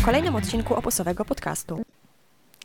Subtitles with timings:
[0.00, 1.82] Kolejnym odcinku opusowego podcastu.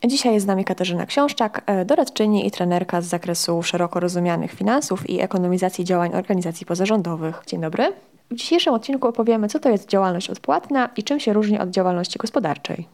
[0.06, 5.10] Dzisiaj jest z nami Katarzyna Książczak, e, doradczyni i trenerka z zakresu szeroko rozumianych finansów
[5.10, 7.42] i ekonomizacji działań organizacji pozarządowych.
[7.48, 7.94] Dzień dobry.
[8.32, 12.20] W dzisiejszym odcinku opowiemy, co to jest działalność odpłatna i czym się różni od działalności
[12.20, 12.88] gospodarczej.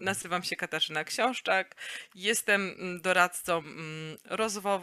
[0.00, 1.74] Nazywam się Katarzyna Książczak.
[2.14, 4.16] Jestem mm, doradcą mm,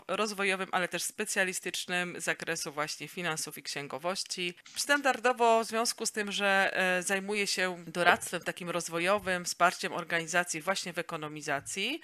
[0.08, 4.54] rozwojowym, ale też specjalistycznym z zakresu właśnie finansów i księgowości.
[4.76, 10.94] Standardowo w związku z tym, że e, zajmuję się doradztwem takim rozwojowym, wsparciem organizacji właśnie
[10.94, 12.02] w ekonomizacji,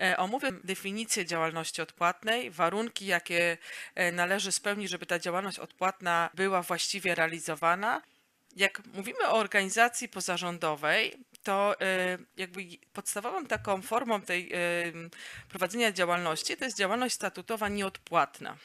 [0.00, 3.58] e, omówię definicję działalności odpłatnej, warunki, jakie
[3.94, 8.02] e, należy spełnić, żeby ta działalność odpłatna była właściwie realizowana.
[8.56, 15.10] Jak mówimy o organizacji pozarządowej, to y, jakby podstawową taką formą tej y,
[15.48, 18.56] prowadzenia działalności to jest działalność statutowa nieodpłatna.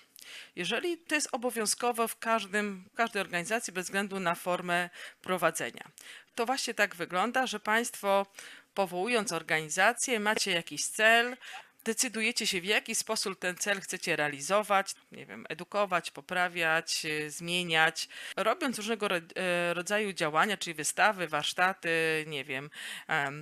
[0.55, 4.89] Jeżeli to jest obowiązkowo w, każdym, w każdej organizacji bez względu na formę
[5.21, 5.91] prowadzenia,
[6.35, 8.25] to właśnie tak wygląda, że Państwo
[8.73, 11.38] powołując organizację, macie jakiś cel,
[11.86, 18.09] decydujecie się, w jaki sposób ten cel chcecie realizować, nie wiem, edukować, poprawiać, e, zmieniać,
[18.36, 21.89] robiąc różnego e, rodzaju działania, czyli wystawy, warsztaty,
[22.28, 22.69] nie wiem,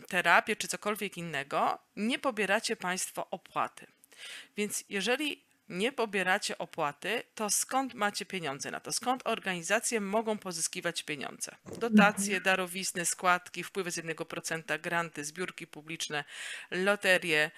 [0.07, 3.87] terapię czy cokolwiek innego, nie pobieracie Państwo opłaty.
[4.57, 8.91] Więc jeżeli nie pobieracie opłaty, to skąd macie pieniądze na to?
[8.91, 11.55] Skąd organizacje mogą pozyskiwać pieniądze?
[11.77, 16.23] Dotacje, darowizny, składki, wpływy z 1%, granty, zbiórki publiczne,
[16.71, 17.51] loterie,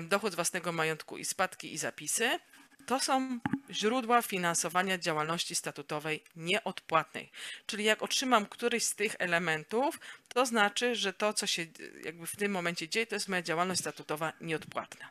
[0.00, 2.38] dochód własnego majątku i spadki i zapisy.
[2.86, 3.38] To są
[3.70, 7.30] źródła finansowania działalności statutowej nieodpłatnej.
[7.66, 10.00] Czyli jak otrzymam któryś z tych elementów,
[10.34, 11.66] to znaczy, że to, co się
[12.04, 15.10] jakby w tym momencie dzieje, to jest moja działalność statutowa nieodpłatna.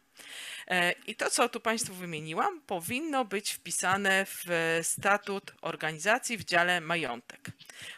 [0.67, 6.81] E, I to, co tu Państwu wymieniłam, powinno być wpisane w statut organizacji w dziale
[6.81, 7.51] majątek.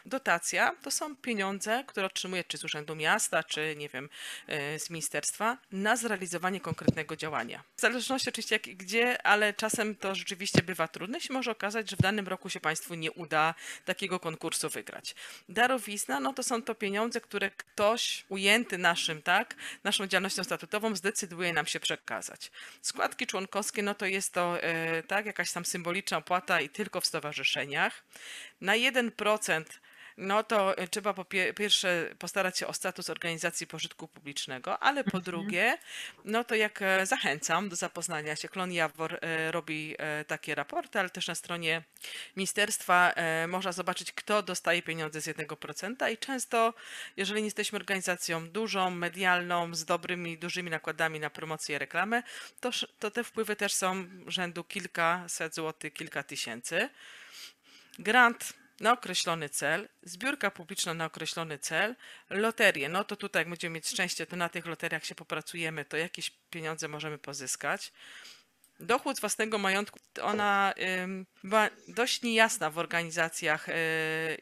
[0.06, 4.08] Dotacja to są pieniądze, które otrzymuje czy z Urzędu Miasta, czy nie wiem,
[4.46, 7.62] e, z ministerstwa na zrealizowanie konkretnego działania.
[7.76, 11.20] W zależności oczywiście jak, gdzie, ale czasem to rzeczywiście bywa trudne.
[11.20, 13.54] Się może okazać, że w danym roku się Państwu nie uda
[13.84, 15.14] takiego konkursu wygrać.
[15.48, 19.54] Darowizna, no to są to pieniądze, które ktoś ujęty naszym, tak,
[19.84, 22.50] naszą działalnością statutową zdecyduje nam się przekazać.
[22.82, 27.06] Składki członkowskie, no to jest to e, tak, jakaś tam symboliczna opłata i tylko w
[27.06, 28.04] stowarzyszeniach.
[28.60, 29.64] Na 1%
[30.16, 31.24] no to e, trzeba po
[31.56, 35.24] pierwsze postarać się o status organizacji pożytku publicznego, ale po mhm.
[35.24, 35.78] drugie,
[36.24, 41.10] no to jak e, zachęcam do zapoznania się, Klon Jawor e, robi takie raporty, ale
[41.10, 41.82] też na stronie
[42.36, 43.14] ministerstwa
[43.48, 46.74] można zobaczyć, kto dostaje pieniądze z 1% i często,
[47.16, 52.22] jeżeli nie jesteśmy organizacją dużą, medialną, z dobrymi, dużymi nakładami na promocję i reklamę,
[52.60, 56.88] to, to te wpływy też są rzędu kilkaset złotych, kilka tysięcy.
[57.98, 61.96] Grant na określony cel, zbiórka publiczna na określony cel,
[62.30, 65.96] loterie, no to tutaj jak będziemy mieć szczęście, to na tych loteriach się popracujemy, to
[65.96, 67.92] jakieś pieniądze możemy pozyskać.
[68.80, 70.74] Dochód z własnego majątku, ona
[71.44, 73.72] była dość niejasna w organizacjach y,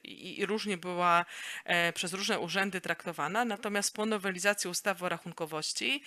[0.04, 1.24] i różnie była
[1.64, 6.02] e, przez różne urzędy traktowana, natomiast po nowelizacji ustawy o rachunkowości,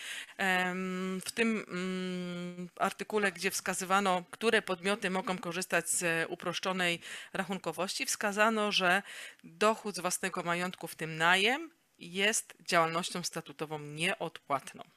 [1.25, 6.99] w tym mm, artykule, gdzie wskazywano, które podmioty mogą korzystać z uproszczonej
[7.33, 9.03] rachunkowości, wskazano, że
[9.43, 14.96] dochód z własnego majątku, w tym najem, jest działalnością statutową nieodpłatną.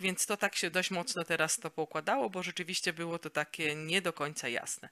[0.00, 4.02] Więc to tak się dość mocno teraz to poukładało, bo rzeczywiście było to takie nie
[4.02, 4.88] do końca jasne.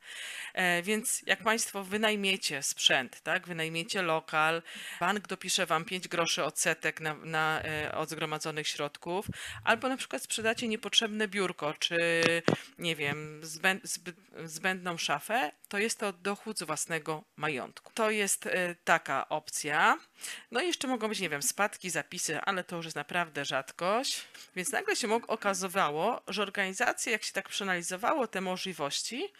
[0.54, 4.62] E, więc jak Państwo wynajmiecie sprzęt, tak, wynajmiecie lokal,
[5.00, 9.26] bank dopisze Wam 5 groszy odsetek na, na, e, od zgromadzonych środków,
[9.64, 11.98] albo na przykład sprzedacie niepotrzebne biurko, czy
[12.78, 13.40] nie wiem,
[14.44, 17.92] zbędną szafę, to jest to dochód z własnego majątku.
[17.94, 19.98] To jest e, taka opcja.
[20.50, 24.24] No i jeszcze mogą być, nie wiem, spadki, zapisy, ale to już jest naprawdę rzadkość.
[24.56, 29.32] Więc nagle się okazywało, że organizacje, jak się tak przeanalizowało te możliwości,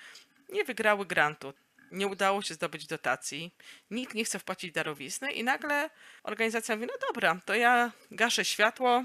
[0.49, 1.53] nie wygrały grantu.
[1.93, 3.55] Nie udało się zdobyć dotacji,
[3.91, 5.91] nikt nie chce wpłacić darowizny i nagle
[6.23, 9.05] organizacja mówi, no dobra, to ja gaszę światło,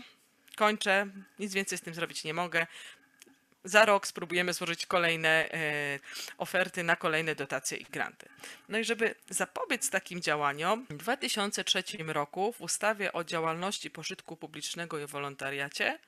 [0.55, 1.07] kończę,
[1.39, 2.67] nic więcej z tym zrobić nie mogę,
[3.63, 5.99] za rok spróbujemy złożyć kolejne e,
[6.37, 8.29] oferty na kolejne dotacje i granty.
[8.69, 14.99] No i żeby zapobiec takim działaniom, w 2003 roku w ustawie o działalności pożytku publicznego
[14.99, 15.99] i wolontariacie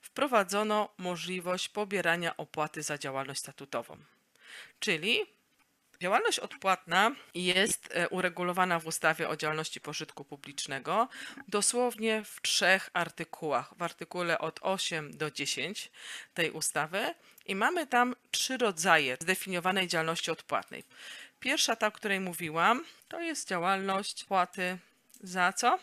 [0.00, 3.96] wprowadzono możliwość pobierania opłaty za działalność statutową.
[4.80, 5.26] Czyli
[6.00, 11.08] Działalność odpłatna jest e, uregulowana w ustawie o działalności pożytku publicznego
[11.48, 13.74] dosłownie w trzech artykułach.
[13.76, 15.90] W artykule od 8 do 10
[16.34, 17.14] tej ustawy
[17.46, 20.84] i mamy tam trzy rodzaje zdefiniowanej działalności odpłatnej.
[21.40, 24.78] Pierwsza, ta, o której mówiłam, to jest działalność płaty
[25.22, 25.78] Za co?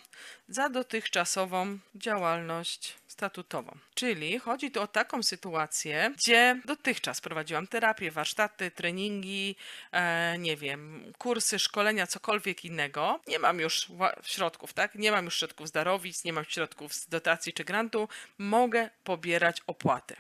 [0.50, 3.78] Za dotychczasową działalność statutową.
[3.96, 9.56] Czyli chodzi tu o taką sytuację, gdzie dotychczas prowadziłam terapię, warsztaty, treningi,
[9.92, 13.20] e, nie wiem, kursy, szkolenia, cokolwiek innego.
[13.28, 13.88] Nie mam już
[14.24, 14.96] środków, tak?
[14.96, 18.10] Nie mam już środków z darowic, nie mam środków z dotacji czy grantu.
[18.38, 20.16] Mogę pobierać opłaty.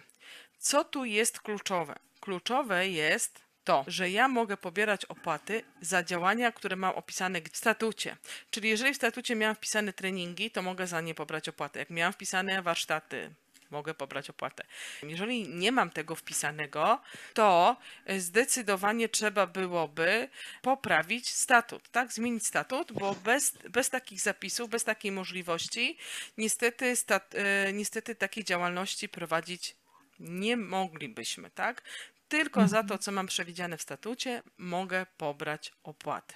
[0.60, 1.96] Co tu jest kluczowe?
[2.20, 8.18] Kluczowe jest to, że ja mogę pobierać opłaty za działania, które mam opisane w statucie.
[8.52, 11.80] Czyli jeżeli w statucie miałam wpisane treningi, to mogę za nie pobrać opłatę.
[11.80, 13.30] Jak miałam wpisane warsztaty,
[13.72, 14.64] mogę pobrać opłatę.
[15.04, 17.02] Jeżeli nie mam tego wpisanego,
[17.34, 17.78] to
[18.18, 20.30] zdecydowanie trzeba byłoby
[20.62, 22.14] poprawić statut, tak?
[22.14, 25.98] Zmienić statut, bo bez, bez takich zapisów, bez takiej możliwości,
[26.38, 29.76] niestety, stat, e, niestety takiej działalności prowadzić
[30.20, 31.84] nie moglibyśmy, tak?
[32.30, 36.36] Tylko za to, co mam przewidziane w statucie, mogę pobrać opłatę.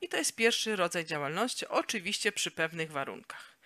[0.00, 3.58] I to jest pierwszy rodzaj działalności, oczywiście przy pewnych warunkach.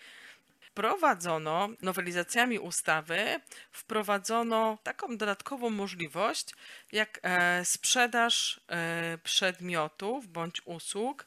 [0.60, 3.40] Wprowadzono nowelizacjami ustawy,
[3.72, 6.48] wprowadzono taką dodatkową możliwość,
[6.92, 11.26] jak e, sprzedaż e, przedmiotów bądź usług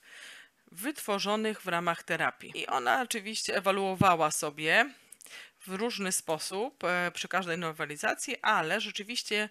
[0.72, 2.52] wytworzonych w ramach terapii.
[2.56, 4.90] I ona oczywiście ewaluowała sobie
[5.68, 9.50] w różny sposób e, przy każdej nowelizacji, ale rzeczywiście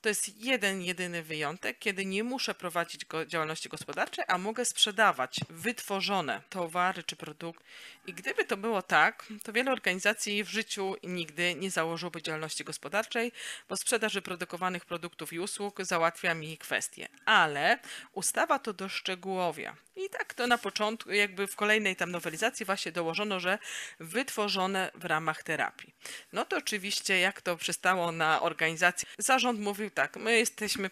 [0.00, 5.40] to jest jeden, jedyny wyjątek, kiedy nie muszę prowadzić go, działalności gospodarczej, a mogę sprzedawać
[5.50, 7.64] wytworzone towary czy produkty.
[8.06, 13.32] I gdyby to było tak, to wiele organizacji w życiu nigdy nie założyłoby działalności gospodarczej,
[13.68, 17.08] bo sprzedaż wyprodukowanych produktów i usług załatwia mi kwestie.
[17.24, 17.78] Ale
[18.12, 19.76] ustawa to doszczegółowia.
[19.98, 23.58] I tak to na początku, jakby w kolejnej tam nowelizacji właśnie dołożono, że
[24.00, 25.94] wytworzone w ramach terapii.
[26.32, 30.90] No to oczywiście, jak to przystało na organizację, zarząd mówił tak, my jesteśmy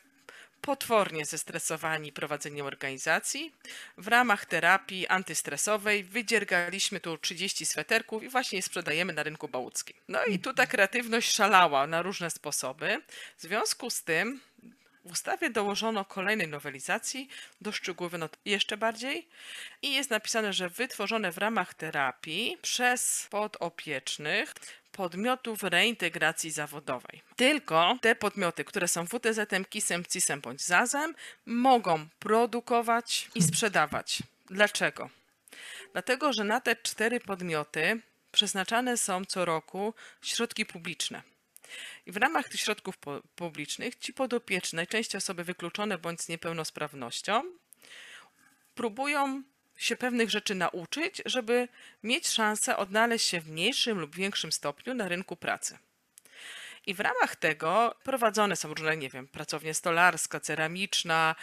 [0.61, 3.53] potwornie zestresowani prowadzeniem organizacji.
[3.99, 9.97] W ramach terapii antystresowej wydziergaliśmy tu 30 sweterków i właśnie je sprzedajemy na rynku bałuckim.
[10.08, 13.03] No i tu ta kreatywność szalała na różne sposoby.
[13.37, 14.41] W związku z tym
[15.06, 17.29] w ustawie dołożono kolejnej nowelizacji,
[17.61, 19.29] doszczegółowiono jeszcze bardziej
[19.82, 24.55] i jest napisane, że wytworzone w ramach terapii przez podopiecznych
[24.93, 27.23] podmiotów reintegracji zawodowej.
[27.37, 31.14] Tylko te podmioty, które są WTZ-em, KIS-em, CIS-em bądź ZAZ-em,
[31.47, 34.23] mogą produkować i sprzedawać.
[34.50, 35.11] Dlaczego?
[35.93, 38.00] Dlatego, że na te cztery podmioty
[38.32, 41.36] przeznaczane są co roku środki publiczne.
[42.06, 42.94] I w ramach tych środków
[43.37, 47.43] publicznych ci podopieczni, najczęściej osoby wykluczone bądź z niepełnosprawnością,
[48.75, 49.43] próbują
[49.76, 51.69] się pewnych rzeczy nauczyć, żeby
[52.03, 55.79] mieć szansę odnaleźć się w mniejszym lub większym stopniu na rynku pracy.
[56.87, 61.35] I w ramach tego prowadzone są różne, nie wiem, pracownie stolarska, ceramiczna,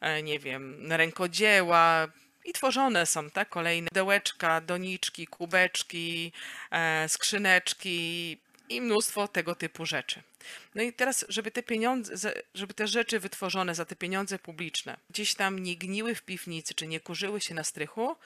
[0.00, 2.08] e, nie wiem, rękodzieła,
[2.44, 6.32] i tworzone są tak, kolejne dołeczka, doniczki, kubeczki,
[6.70, 8.38] e, skrzyneczki,
[8.70, 10.22] i mnóstwo tego typu rzeczy.
[10.74, 15.34] No i teraz, żeby te pieniądze, żeby te rzeczy wytworzone za te pieniądze publiczne gdzieś
[15.34, 18.16] tam nie gniły w piwnicy, czy nie kurzyły się na strychu,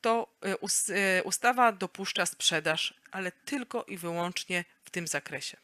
[0.00, 0.56] to e,
[0.94, 5.56] e, ustawa dopuszcza sprzedaż, ale tylko i wyłącznie w tym zakresie.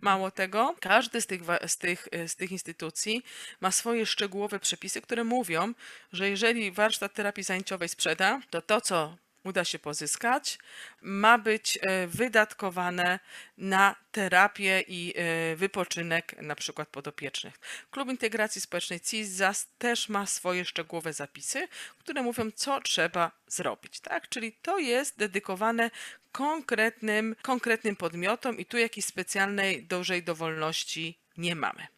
[0.00, 3.22] Mało tego, każdy z tych, z, tych, e, z tych instytucji
[3.60, 5.74] ma swoje szczegółowe przepisy, które mówią,
[6.12, 10.58] że jeżeli warsztat terapii zajęciowej sprzeda, to to, co uda się pozyskać,
[11.02, 13.18] ma być e, wydatkowane
[13.58, 17.54] na terapię i e, wypoczynek na przykład podopiecznych.
[17.90, 19.42] Klub Integracji Społecznej CIS
[19.78, 24.00] też ma swoje szczegółowe zapisy, które mówią, co trzeba zrobić.
[24.00, 24.28] Tak?
[24.28, 25.90] Czyli to jest dedykowane
[26.32, 31.93] konkretnym, konkretnym podmiotom i tu jakiejś specjalnej dużej dowolności nie mamy.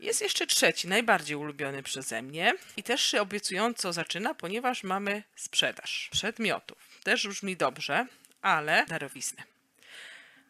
[0.00, 6.08] Jest jeszcze trzeci, najbardziej ulubiony przeze mnie i też się obiecująco zaczyna, ponieważ mamy sprzedaż
[6.12, 7.00] przedmiotów.
[7.02, 8.06] Też brzmi dobrze,
[8.42, 9.42] ale darowizny.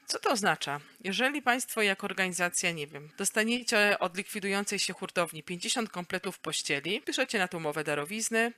[0.07, 0.81] Co to oznacza?
[1.05, 7.39] Jeżeli Państwo jako organizacja, nie wiem, dostaniecie od likwidującej się hurtowni 50 kompletów pościeli, piszecie
[7.39, 8.53] na tą umowę darowizny,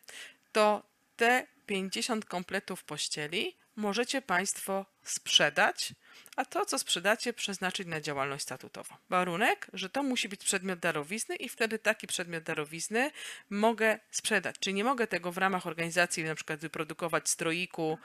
[0.53, 0.83] to
[1.17, 5.93] te 50 kompletów pościeli możecie Państwo sprzedać,
[6.37, 8.95] a to, co sprzedacie, przeznaczyć na działalność statutową.
[9.11, 13.11] Warunek, że to musi być przedmiot darowizny i wtedy taki przedmiot darowizny
[13.51, 14.57] mogę sprzedać.
[14.61, 17.99] Czyli nie mogę tego w ramach organizacji na przykład wyprodukować stroiku,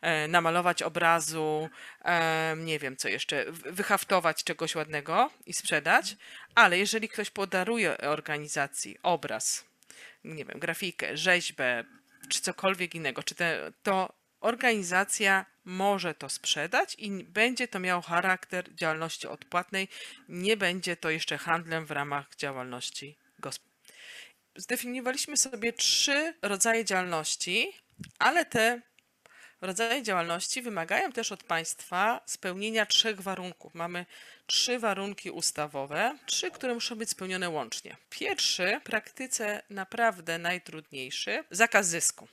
[0.00, 1.68] e, namalować obrazu,
[2.04, 6.16] e, nie wiem co jeszcze, wyhaftować czegoś ładnego i sprzedać,
[6.54, 9.64] ale jeżeli ktoś podaruje organizacji obraz,
[10.24, 11.84] nie wiem, grafikę, rzeźbę,
[12.28, 18.74] czy cokolwiek innego, czy te, to organizacja może to sprzedać i będzie to miało charakter
[18.74, 19.88] działalności odpłatnej,
[20.28, 23.68] nie będzie to jeszcze handlem w ramach działalności gospodarczej.
[24.56, 27.72] Zdefiniowaliśmy sobie trzy rodzaje działalności,
[28.18, 28.80] Ale te
[29.60, 33.74] rodzaje działalności wymagają też od państwa spełnienia trzech warunków.
[33.74, 34.06] Mamy
[34.46, 37.96] trzy warunki ustawowe, trzy, które muszą być spełnione łącznie.
[38.10, 42.28] Pierwszy, w praktyce naprawdę najtrudniejszy, zakaz zysku.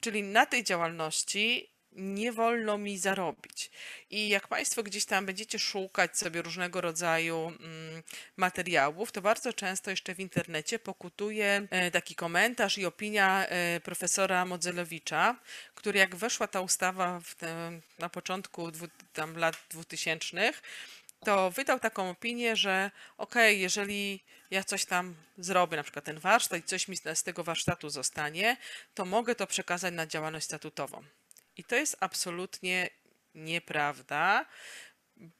[0.00, 3.70] Czyli na tej działalności nie wolno mi zarobić.
[4.10, 8.02] I jak Państwo gdzieś tam będziecie szukać sobie różnego rodzaju mm,
[8.36, 14.44] materiałów, to bardzo często jeszcze w internecie pokutuje e, taki komentarz i opinia e, profesora
[14.44, 15.36] Modzelowicza,
[15.74, 20.52] który jak weszła ta ustawa te, na początku dwu, tam lat 2000,
[21.26, 26.58] to wydał taką opinię, że okay, jeżeli ja coś tam zrobię, na przykład ten warsztat
[26.60, 28.56] i coś mi z tego warsztatu zostanie,
[28.94, 31.02] to mogę to przekazać na działalność statutową.
[31.56, 32.90] I to jest absolutnie
[33.34, 34.46] nieprawda,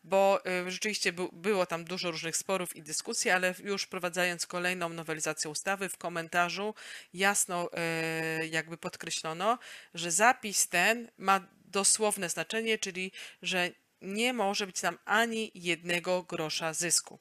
[0.04, 5.50] bo y, rzeczywiście było tam dużo różnych sporów i dyskusji, ale już wprowadzając kolejną nowelizację
[5.50, 6.74] ustawy, w komentarzu
[7.14, 7.70] jasno
[8.42, 9.58] y, jakby podkreślono,
[9.94, 13.12] że zapis ten ma dosłowne znaczenie, czyli
[13.42, 13.70] że
[14.02, 17.18] nie może być tam ani jednego grosza zysku.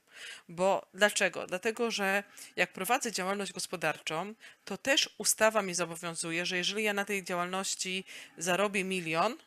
[0.49, 1.47] Bo dlaczego?
[1.47, 2.23] Dlatego, że
[2.55, 4.33] jak prowadzę działalność gospodarczą,
[4.65, 8.03] to też ustawa mnie zobowiązuje, że jeżeli ja na tej działalności
[8.37, 9.37] zarobię milion,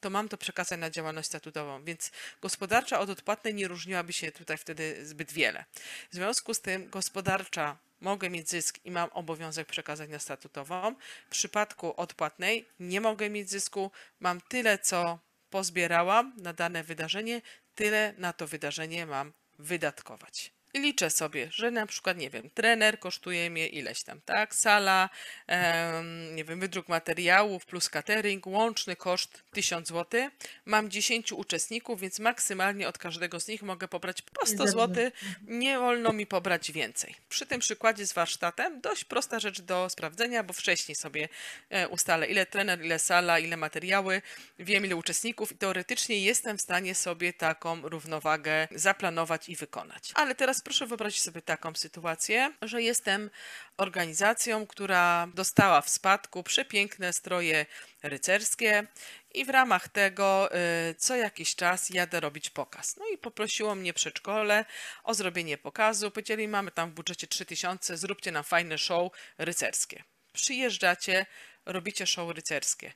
[0.00, 4.58] to mam to przekazać na działalność statutową, więc gospodarcza od odpłatnej nie różniłaby się tutaj
[4.58, 5.64] wtedy zbyt wiele.
[6.10, 10.94] W związku z tym gospodarcza mogę mieć zysk i mam obowiązek przekazać na statutową.
[11.26, 13.90] W przypadku odpłatnej nie mogę mieć zysku,
[14.20, 15.18] mam tyle co
[15.50, 17.42] pozbierałam na dane wydarzenie,
[17.74, 20.59] tyle na to wydarzenie mam wydatkować.
[20.74, 24.54] I liczę sobie, że na przykład, nie wiem, trener kosztuje mnie ileś tam, tak?
[24.54, 25.08] Sala,
[25.46, 30.30] em, nie wiem, wydruk materiałów plus catering, łączny koszt 1000 zł.
[30.64, 35.10] Mam 10 uczestników, więc maksymalnie od każdego z nich mogę pobrać po 100 zł.
[35.46, 37.14] Nie wolno mi pobrać więcej.
[37.28, 41.28] Przy tym przykładzie z warsztatem dość prosta rzecz do sprawdzenia, bo wcześniej sobie
[41.70, 44.22] e, ustalę ile trener, ile sala, ile materiały,
[44.58, 50.10] wiem ile uczestników i teoretycznie jestem w stanie sobie taką równowagę zaplanować i wykonać.
[50.14, 53.30] Ale teraz proszę wyobrazić sobie taką sytuację, że jestem
[53.76, 57.66] organizacją, która dostała w spadku przepiękne stroje
[58.02, 58.86] rycerskie
[59.34, 60.50] i w ramach tego
[60.90, 62.96] y, co jakiś czas jadę robić pokaz.
[62.96, 64.64] No i poprosiło mnie przedszkole
[65.04, 66.10] o zrobienie pokazu.
[66.10, 70.04] Powiedzieli, mamy tam w budżecie 3000, zróbcie nam fajne show rycerskie.
[70.32, 71.26] Przyjeżdżacie,
[71.66, 72.92] robicie show rycerskie.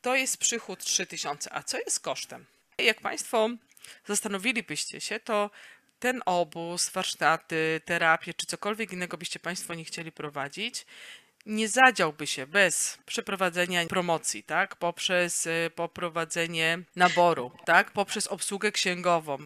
[0.00, 2.46] To jest przychód 3000, a co jest kosztem?
[2.78, 3.48] Jak Państwo
[4.06, 5.50] zastanowilibyście się, to
[6.00, 10.86] ten obóz, warsztaty, terapię czy cokolwiek innego byście Państwo nie chcieli prowadzić,
[11.46, 14.76] nie zadziałby się bez przeprowadzenia promocji, tak?
[14.76, 17.90] Poprzez y, poprowadzenie naboru, tak?
[17.90, 19.38] Poprzez obsługę księgową,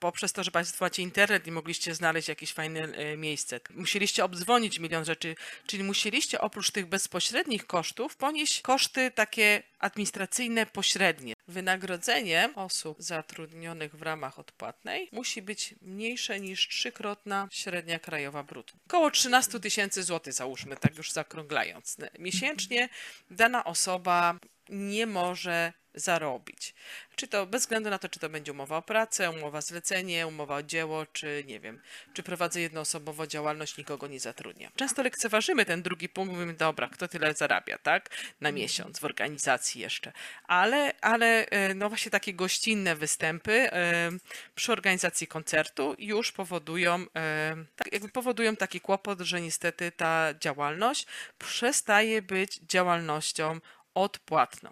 [0.00, 2.80] poprzez to, że Państwo macie internet i mogliście znaleźć jakieś fajne
[3.12, 3.60] y, miejsce.
[3.74, 11.34] Musieliście obdzwonić milion rzeczy, czyli musieliście oprócz tych bezpośrednich kosztów ponieść koszty takie administracyjne pośrednie.
[11.48, 18.74] Wynagrodzenie osób zatrudnionych w ramach odpłatnej musi być mniejsze niż trzykrotna średnia krajowa brutto.
[18.86, 21.96] Około 13 tysięcy złotych załóżmy, tak już zakrąglając.
[22.18, 22.88] Miesięcznie
[23.30, 26.74] dana osoba nie może zarobić.
[27.16, 30.56] Czy to bez względu na to, czy to będzie umowa o pracę, umowa zlecenie, umowa
[30.56, 31.80] o dzieło, czy nie wiem,
[32.14, 34.70] czy prowadzę jednoosobowo działalność, nikogo nie zatrudnia.
[34.76, 38.10] Często lekceważymy ten drugi punkt, mówimy, dobra, kto tyle zarabia, tak?
[38.40, 38.54] Na mhm.
[38.54, 40.12] miesiąc w organizacji jeszcze.
[40.44, 44.10] Ale, ale e, no właśnie takie gościnne występy e,
[44.54, 51.06] przy organizacji koncertu już powodują, e, tak jakby powodują taki kłopot, że niestety ta działalność
[51.38, 53.60] przestaje być działalnością
[53.94, 54.70] odpłatną.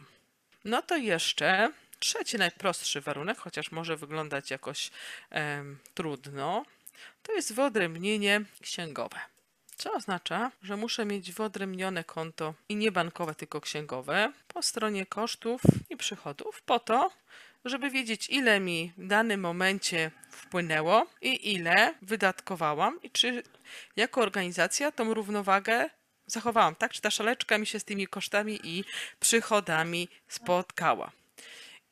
[0.65, 4.91] No to jeszcze trzeci najprostszy warunek, chociaż może wyglądać jakoś
[5.33, 5.65] e,
[5.95, 6.65] trudno,
[7.23, 9.21] to jest wyodrębnienie księgowe.
[9.77, 15.61] Co oznacza, że muszę mieć wyodrębnione konto i nie bankowe, tylko księgowe po stronie kosztów
[15.91, 17.11] i przychodów, po to,
[17.65, 23.43] żeby wiedzieć, ile mi w danym momencie wpłynęło i ile wydatkowałam, i czy
[23.97, 25.91] jako organizacja tą równowagę
[26.31, 26.93] zachowałam, tak?
[26.93, 28.85] Czy ta szaleczka mi się z tymi kosztami i
[29.21, 31.13] przychodami spotkała.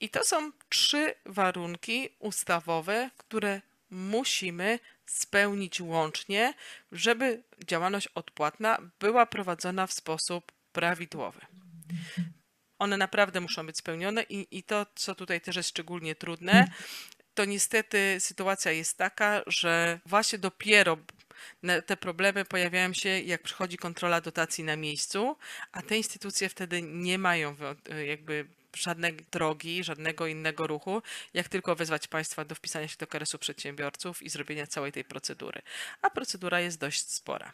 [0.01, 6.55] I to są trzy warunki ustawowe, które musimy spełnić łącznie,
[6.93, 11.41] żeby działalność odpłatna była prowadzona w sposób prawidłowy.
[12.79, 16.69] One naprawdę muszą być spełnione i, i to, co tutaj też jest szczególnie trudne,
[17.35, 20.97] to niestety sytuacja jest taka, że właśnie dopiero
[21.87, 25.37] te problemy pojawiają się, jak przychodzi kontrola dotacji na miejscu,
[25.73, 27.57] a te instytucje wtedy nie mają
[28.07, 31.03] jakby żadnej drogi, żadnego innego ruchu,
[31.35, 35.63] jak tylko wezwać państwa do wpisania się do karesu przedsiębiorców i zrobienia całej tej procedury.
[36.03, 37.53] A procedura jest dość spora.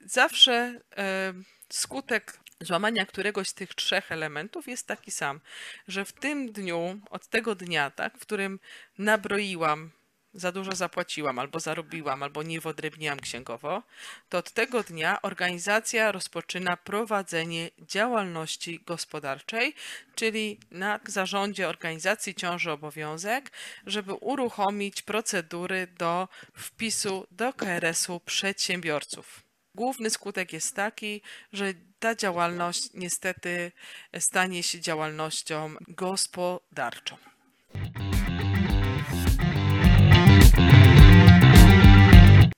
[0.00, 1.34] zawsze e,
[1.72, 5.40] skutek złamania któregoś z tych trzech elementów jest taki sam,
[5.88, 8.60] że w tym dniu, od tego dnia, tak, w którym
[8.98, 9.90] nabroiłam,
[10.34, 13.82] za dużo zapłaciłam, albo zarobiłam, albo nie wyodrębniłam księgowo,
[14.28, 19.74] to od tego dnia organizacja rozpoczyna prowadzenie działalności gospodarczej,
[20.14, 23.52] czyli na zarządzie organizacji ciąży obowiązek,
[23.86, 29.44] żeby uruchomić procedury do wpisu do KRS-u przedsiębiorców.
[29.74, 31.22] Główny skutek jest taki,
[31.52, 33.72] że ta działalność niestety
[34.18, 37.16] stanie się działalnością gospodarczą.